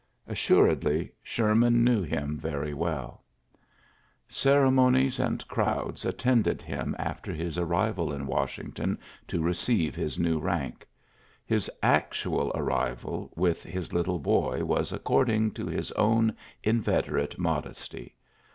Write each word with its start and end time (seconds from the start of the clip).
Assuredly, 0.25 1.11
Sherman 1.21 1.85
inew 1.87 2.01
him 2.01 2.35
very 2.35 2.73
welL 2.73 3.21
<3eremomes 4.31 5.23
and 5.23 5.47
crowds 5.47 6.05
attended 6.05 6.63
him 6.63 6.95
after 6.97 7.31
his 7.31 7.55
arrival 7.55 8.11
in 8.11 8.25
Washington 8.25 8.97
to 9.27 9.43
re 9.43 9.53
ceive 9.53 9.93
his 9.93 10.17
new 10.17 10.39
rank. 10.39 10.87
His 11.45 11.69
actual 11.83 12.51
arrival 12.55 13.31
with 13.35 13.61
his 13.61 13.93
little 13.93 14.17
boy 14.17 14.63
was 14.65 14.91
according 14.91 15.51
to 15.51 15.67
his 15.67 15.91
own 15.91 16.35
inveterate 16.63 17.37
modesty. 17.37 18.15